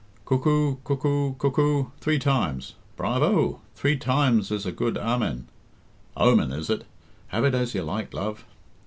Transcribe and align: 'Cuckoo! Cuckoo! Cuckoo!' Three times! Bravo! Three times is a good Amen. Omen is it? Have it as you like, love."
'Cuckoo! 0.25 0.77
Cuckoo! 0.83 1.35
Cuckoo!' 1.35 1.91
Three 1.99 2.17
times! 2.17 2.73
Bravo! 2.97 3.61
Three 3.75 3.95
times 3.97 4.49
is 4.49 4.65
a 4.65 4.71
good 4.71 4.97
Amen. 4.97 5.47
Omen 6.17 6.51
is 6.51 6.71
it? 6.71 6.85
Have 7.27 7.45
it 7.45 7.53
as 7.53 7.75
you 7.75 7.83
like, 7.83 8.11
love." 8.11 8.43